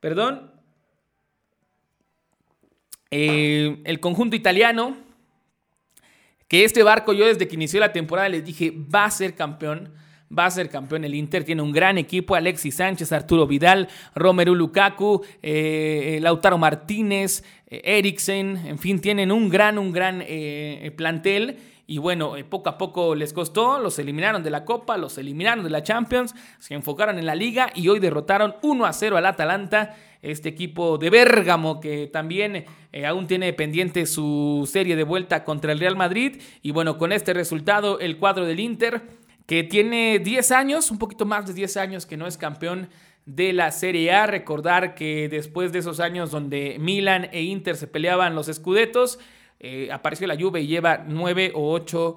[0.00, 0.57] perdón,
[3.10, 4.96] eh, el conjunto italiano,
[6.46, 9.92] que este barco yo desde que inició la temporada les dije, va a ser campeón.
[10.30, 14.54] Va a ser campeón el Inter, tiene un gran equipo, Alexis Sánchez, Arturo Vidal, Romero
[14.54, 20.22] Lukaku, eh, eh, Lautaro Martínez, Eriksen, en fin, tienen un gran, un gran
[20.96, 25.64] plantel y bueno, poco a poco les costó, los eliminaron de la Copa, los eliminaron
[25.64, 29.24] de la Champions, se enfocaron en la liga y hoy derrotaron 1 a 0 al
[29.24, 35.44] Atalanta este equipo de Bérgamo que también eh, aún tiene pendiente su serie de vuelta
[35.44, 36.40] contra el Real Madrid.
[36.62, 39.02] Y bueno, con este resultado, el cuadro del Inter,
[39.46, 42.88] que tiene 10 años, un poquito más de 10 años que no es campeón
[43.26, 44.26] de la Serie A.
[44.26, 49.18] Recordar que después de esos años donde Milan e Inter se peleaban los escudetos,
[49.60, 52.16] eh, apareció la Juve y lleva 9 o 8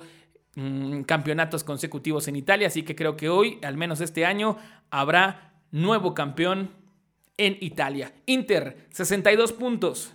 [0.56, 2.68] mm, campeonatos consecutivos en Italia.
[2.68, 4.58] Así que creo que hoy, al menos este año,
[4.90, 6.81] habrá nuevo campeón
[7.38, 8.13] en Italia.
[8.26, 10.13] Inter, 62 puntos.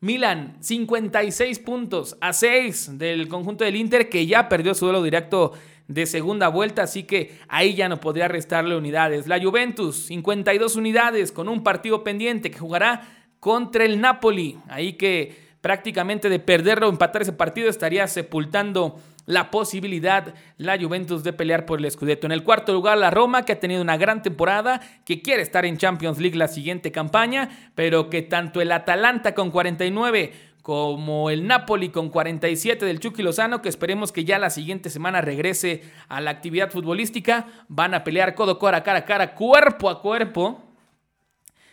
[0.00, 5.52] Milan, 56 puntos a 6 del conjunto del Inter que ya perdió su duelo directo
[5.88, 9.26] de segunda vuelta, así que ahí ya no podría restarle unidades.
[9.26, 13.02] La Juventus, 52 unidades con un partido pendiente que jugará
[13.40, 14.58] contra el Napoli.
[14.68, 21.24] Ahí que prácticamente de perderlo o empatar ese partido estaría sepultando la posibilidad la Juventus
[21.24, 22.26] de pelear por el Scudetto.
[22.26, 25.64] En el cuarto lugar la Roma que ha tenido una gran temporada, que quiere estar
[25.64, 30.32] en Champions League la siguiente campaña, pero que tanto el Atalanta con 49
[30.62, 35.20] como el Napoli con 47 del Chucky Lozano, que esperemos que ya la siguiente semana
[35.20, 40.62] regrese a la actividad futbolística, van a pelear codo, cara, cara cara, cuerpo a cuerpo.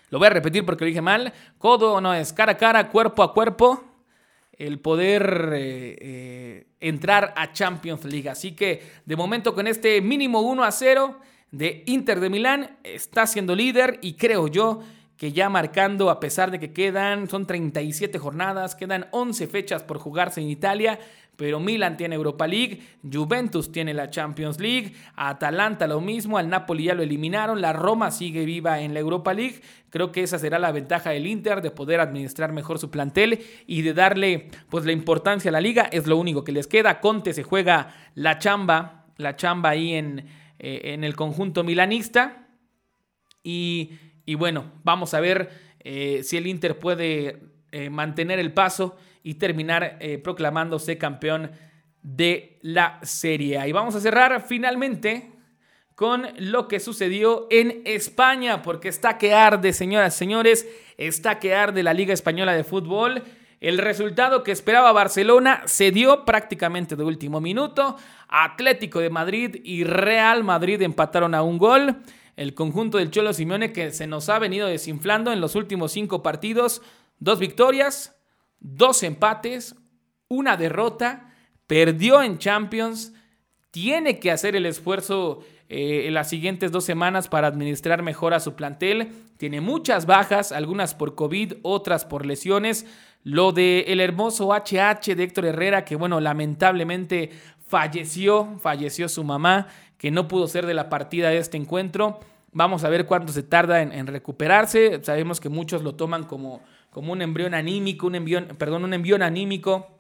[0.10, 1.32] Lo voy a repetir porque lo dije mal.
[1.58, 3.91] Codo no es cara a cara, cuerpo a cuerpo
[4.62, 8.30] el poder eh, eh, entrar a Champions League.
[8.30, 11.18] Así que de momento con este mínimo 1 a 0
[11.50, 14.82] de Inter de Milán está siendo líder y creo yo
[15.18, 19.98] que ya marcando, a pesar de que quedan, son 37 jornadas, quedan 11 fechas por
[19.98, 21.00] jugarse en Italia,
[21.42, 26.84] pero Milan tiene Europa League, Juventus tiene la Champions League, Atalanta lo mismo, al Napoli
[26.84, 29.60] ya lo eliminaron, la Roma sigue viva en la Europa League.
[29.90, 33.82] Creo que esa será la ventaja del Inter de poder administrar mejor su plantel y
[33.82, 37.00] de darle pues la importancia a la liga, es lo único que les queda.
[37.00, 40.28] Conte se juega la chamba, la chamba ahí en,
[40.60, 42.50] eh, en el conjunto milanista
[43.42, 43.98] y,
[44.38, 45.50] bueno, vamos a ver
[45.80, 47.40] eh, si el Inter puede
[47.72, 51.52] eh, mantener el paso y terminar eh, proclamándose campeón
[52.02, 53.68] de la serie.
[53.68, 55.32] Y vamos a cerrar finalmente
[55.96, 60.68] con lo que sucedió en España, porque está que arde, señoras y señores,
[60.98, 63.24] está que arde la Liga Española de Fútbol.
[63.60, 67.98] El resultado que esperaba Barcelona se dio prácticamente de último minuto.
[68.28, 71.98] Atlético de Madrid y Real Madrid empataron a un gol.
[72.38, 76.24] el conjunto del Cholo Simeone que se nos ha venido desinflando en los últimos cinco
[76.24, 76.82] partidos.
[77.20, 78.20] Dos victorias,
[78.62, 79.76] dos empates,
[80.30, 81.34] una derrota,
[81.68, 83.14] perdió en Champions,
[83.72, 88.40] tiene que hacer el esfuerzo eh, en las siguientes dos semanas para administrar mejor a
[88.40, 89.10] su plantel.
[89.38, 92.86] Tiene muchas bajas, algunas por COVID, otras por lesiones.
[93.24, 97.30] Lo de el hermoso HH de Héctor Herrera, que bueno, lamentablemente
[97.66, 102.20] falleció, falleció su mamá, que no pudo ser de la partida de este encuentro.
[102.52, 105.02] Vamos a ver cuánto se tarda en, recuperarse.
[105.04, 109.24] Sabemos que muchos lo toman como, como un embrión anímico, un envión, perdón, un envión
[109.24, 109.98] anímico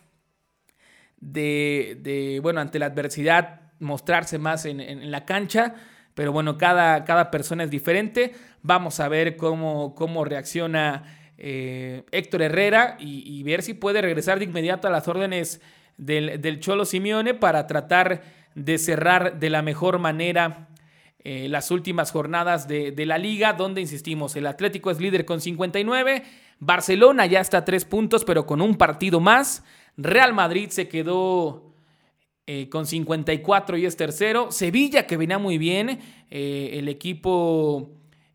[1.20, 5.74] de, de, bueno, ante la adversidad, mostrarse más en, la cancha.
[6.14, 8.34] Pero bueno, cada, cada persona es diferente.
[8.62, 14.46] Vamos a ver cómo, cómo reacciona eh, Héctor Herrera y, ver si puede regresar de
[14.46, 15.60] inmediato a las órdenes
[15.98, 18.22] del, Cholo Simeone para tratar
[18.54, 20.68] de cerrar de la mejor manera
[21.24, 26.24] eh, las últimas jornadas de, la liga, donde insistimos, el Atlético es líder con 59,
[26.62, 29.66] Barcelona ya está a tres puntos, pero con un partido más,
[29.98, 31.74] Real Madrid se quedó
[32.48, 36.00] eh, con 54 y es tercero, Sevilla que venía muy bien,
[36.30, 37.92] el equipo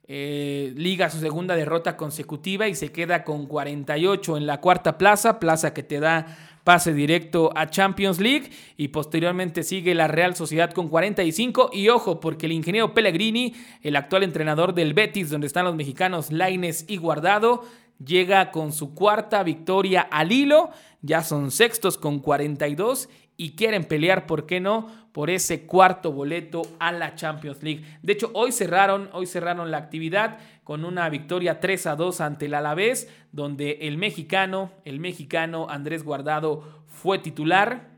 [0.09, 5.41] eh, liga su segunda derrota consecutiva y se queda con 48 en la cuarta plaza,
[5.41, 6.27] plaza que te da
[6.63, 8.51] pase directo a Champions League.
[8.77, 13.97] Y posteriormente sigue la Real Sociedad con 45 y ojo porque el ingeniero Pellegrini, el
[13.97, 17.65] actual entrenador del Betis donde están los mexicanos Laines y Guardado,
[18.05, 20.71] llega con su cuarta victoria al hilo,
[21.03, 26.63] ya son sextos con 42 y quieren pelear, ¿por qué no?, por ese cuarto boleto
[26.79, 27.85] a la Champions League.
[28.03, 32.47] De hecho, hoy cerraron, hoy cerraron la actividad con una victoria 3 a 2 ante
[32.47, 37.97] el Alavés, donde el mexicano, el mexicano Andrés Guardado fue titular.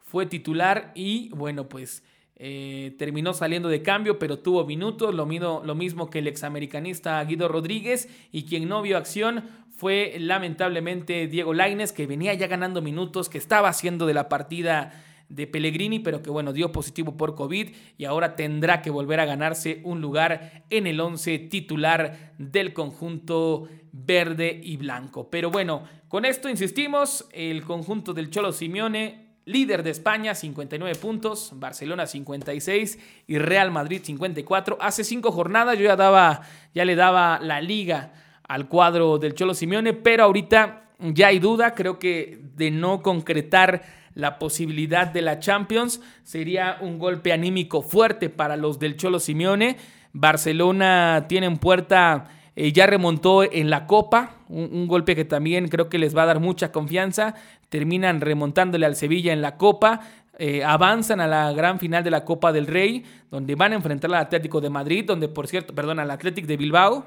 [0.00, 2.02] Fue titular y bueno, pues
[2.38, 5.26] eh, terminó saliendo de cambio, pero tuvo minutos, lo,
[5.64, 9.44] lo mismo que el examericanista Guido Rodríguez y quien no vio acción
[9.76, 15.02] fue lamentablemente Diego Laines, que venía ya ganando minutos, que estaba haciendo de la partida
[15.28, 19.24] de Pellegrini, pero que bueno, dio positivo por COVID y ahora tendrá que volver a
[19.24, 25.30] ganarse un lugar en el 11 titular del conjunto verde y blanco.
[25.30, 31.52] Pero bueno, con esto insistimos, el conjunto del Cholo Simeone, líder de España, 59 puntos,
[31.54, 34.76] Barcelona 56 y Real Madrid 54.
[34.80, 36.42] Hace cinco jornadas yo ya daba,
[36.74, 38.12] ya le daba la liga
[38.46, 43.82] al cuadro del Cholo Simeone, pero ahorita ya hay duda, creo que de no concretar
[44.14, 49.76] la posibilidad de la Champions sería un golpe anímico fuerte para los del Cholo Simeone.
[50.12, 55.88] Barcelona tiene en puerta, eh, ya remontó en la Copa, un, golpe que también creo
[55.88, 57.34] que les va a dar mucha confianza.
[57.68, 60.00] Terminan remontándole al Sevilla en la Copa.
[60.38, 64.10] Eh, avanzan a la gran final de la Copa del Rey, donde van a enfrentar
[64.10, 67.04] al Atlético de Madrid, donde por cierto, perdón, al Atlético de Bilbao,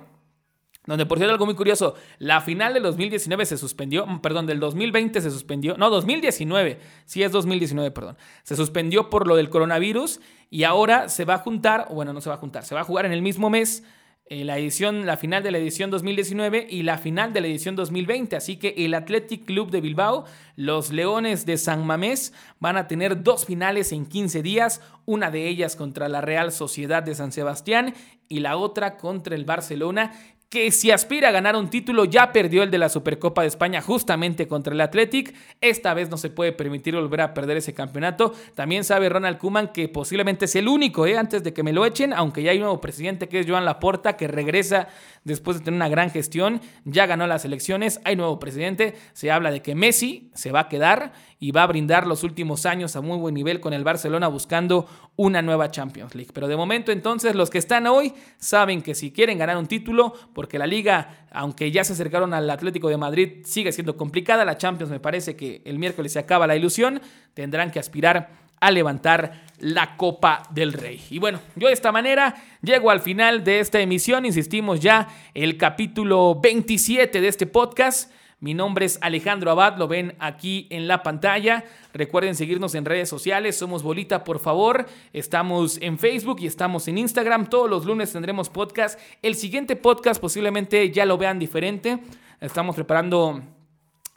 [0.89, 4.59] donde, por cierto, algo muy curioso, la final del 2019 se suspendió, mm, perdón, del
[4.59, 10.19] 2020 se suspendió, no, 2019, sí es 2019, perdón, se suspendió por lo del coronavirus
[10.49, 12.85] y ahora se va a juntar, bueno, no se va a juntar, se va a
[12.85, 13.83] jugar en el mismo mes
[14.31, 17.75] eh, la edición, la final de la edición 2019 y la final de la edición
[17.75, 18.35] 2020.
[18.35, 20.25] Así que el Athletic Club de Bilbao,
[20.55, 25.47] los Leones de San Mamés, van a tener dos finales en 15 días, una de
[25.47, 27.95] ellas contra la Real Sociedad de San Sebastián
[28.27, 30.11] y la otra contra el Barcelona
[30.49, 33.81] que si aspira a ganar un título ya perdió el de la Supercopa de España
[33.81, 35.35] justamente contra el Athletic.
[35.61, 38.33] Esta vez no se puede permitir volver a perder ese campeonato.
[38.55, 41.19] También sabe Ronald Kuman que posiblemente es el único, ¿eh?
[41.19, 43.63] antes de que me lo echen, aunque ya hay un nuevo presidente que es Joan
[43.63, 44.87] Laporta, que regresa
[45.23, 46.61] después de tener una gran gestión.
[46.83, 48.95] Ya ganó las elecciones, hay nuevo presidente.
[49.13, 52.65] Se habla de que Messi se va a quedar y va a brindar los últimos
[52.65, 56.31] años a muy buen nivel con el Barcelona buscando una nueva Champions League.
[56.33, 60.13] Pero de momento entonces los que están hoy saben que si quieren ganar un título,
[60.33, 64.57] porque la liga, aunque ya se acercaron al Atlético de Madrid, sigue siendo complicada, la
[64.57, 67.01] Champions me parece que el miércoles se acaba la ilusión,
[67.33, 71.01] tendrán que aspirar a levantar la Copa del Rey.
[71.09, 75.57] Y bueno, yo de esta manera llego al final de esta emisión, insistimos ya, el
[75.57, 78.11] capítulo 27 de este podcast.
[78.41, 81.65] Mi nombre es Alejandro Abad, lo ven aquí en la pantalla.
[81.93, 84.85] Recuerden seguirnos en redes sociales, somos Bolita, por favor.
[85.11, 87.49] Estamos en Facebook y estamos en Instagram.
[87.49, 88.97] Todos los lunes tendremos podcast.
[89.21, 91.99] El siguiente podcast posiblemente ya lo vean diferente.
[92.39, 93.43] Estamos preparando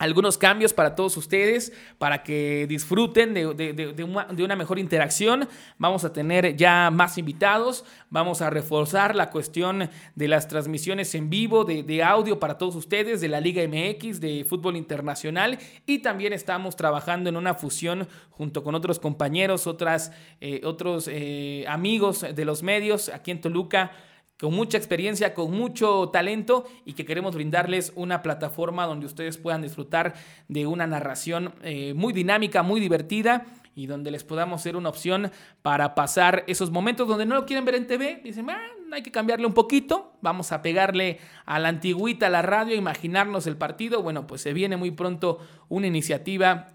[0.02, 5.48] algunos cambios para todos ustedes, para que disfruten de, una, mejor interacción.
[5.78, 11.30] Vamos a tener ya más invitados, vamos a reforzar la cuestión de las transmisiones en
[11.30, 16.32] vivo, de, audio para todos ustedes, de la Liga MX, de fútbol internacional y también
[16.32, 22.44] estamos trabajando en una fusión junto con otros compañeros, otras, eh, otros eh, amigos de
[22.44, 23.92] los medios aquí en Toluca
[24.38, 29.62] con mucha experiencia, con mucho talento y que queremos brindarles una plataforma donde ustedes puedan
[29.62, 30.14] disfrutar
[30.48, 35.30] de una narración eh, muy dinámica, muy divertida y donde les podamos ser una opción
[35.62, 38.20] para pasar esos momentos donde no lo quieren ver en TV.
[38.22, 38.60] Dicen, ah,
[38.92, 43.46] hay que cambiarle un poquito, vamos a pegarle a la antigüita, a la radio, imaginarnos
[43.46, 44.02] el partido.
[44.02, 46.68] Bueno, pues se viene muy pronto una iniciativa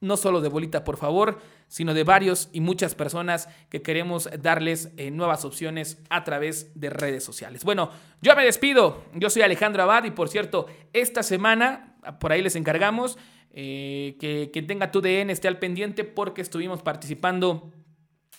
[0.00, 4.90] no solo de Bolita, por favor, sino de varios y muchas personas que queremos darles
[4.96, 7.62] eh, nuevas opciones a través de redes sociales.
[7.62, 7.90] Bueno,
[8.20, 9.04] yo me despido.
[9.14, 13.18] Yo soy Alejandro Abad y por cierto, esta semana, por ahí les encargamos
[13.52, 17.72] eh, que quien tenga tu DN esté al pendiente porque estuvimos participando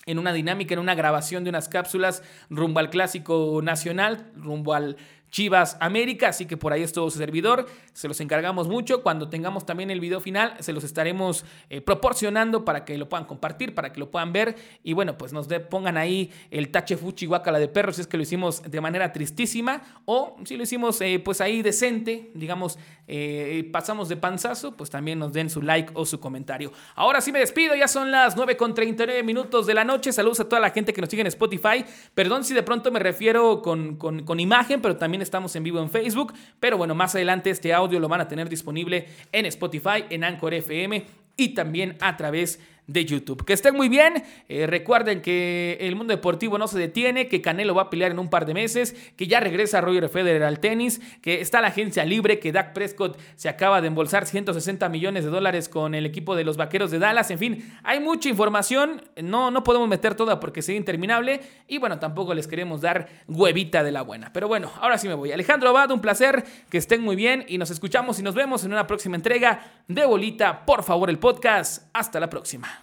[0.06, 4.98] en una dinámica, en una grabación de unas cápsulas rumbo al clásico nacional, rumbo al
[5.30, 9.30] Chivas América, así que por ahí es todo su servidor, se los encargamos mucho, cuando
[9.30, 13.76] tengamos también el video final se los estaremos eh, proporcionando para que lo puedan compartir,
[13.76, 14.56] para que lo puedan ver.
[14.84, 18.18] Y bueno, pues nos pongan ahí el tache fuchi guacala de perros si es que
[18.18, 22.78] lo hicimos de manera tristísima o si lo hicimos eh, pues ahí decente, digamos,
[23.08, 26.72] eh, pasamos de panzazo, pues también nos den su like o su comentario.
[26.96, 30.40] Ahora sí me despido, ya son las 9 con 39 minutos de la noche, saludos
[30.40, 33.62] a toda la gente que nos sigue en Spotify, perdón si de pronto me refiero
[33.62, 37.74] con, con imagen, pero también estamos en vivo en Facebook, pero bueno, más adelante este
[37.74, 41.06] audio lo van a tener disponible en Spotify, en Anchor FM
[41.38, 42.60] y también a través
[42.90, 43.46] de YouTube.
[43.46, 44.24] Que estén muy bien.
[44.50, 48.20] Eh, recuerden que el mundo deportivo no se detiene, que Canelo va a pelear en
[48.20, 52.04] un par de meses, que ya regresa Roger Federer al tenis, que está la agencia
[52.04, 56.36] libre, que Dak Prescott se acaba de embolsar 160 millones de dólares con el equipo
[56.36, 57.30] de los Vaqueros de Dallas.
[57.30, 59.04] En fin, hay mucha información.
[59.22, 61.42] No, no podemos meter toda porque sería interminable.
[61.68, 64.34] Y bueno, tampoco les queremos dar huevita de la buena.
[64.34, 65.32] Pero bueno, ahora sí me voy.
[65.32, 66.44] Alejandro Abad, un placer.
[66.72, 70.06] Que estén muy bien y nos escuchamos y nos vemos en una próxima entrega de
[70.06, 70.66] Bolita.
[70.66, 71.88] Por favor, el podcast.
[71.94, 72.79] Hasta la próxima.